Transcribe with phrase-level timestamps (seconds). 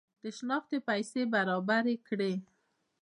[0.21, 2.33] د شنختې پیسې برابري کړي.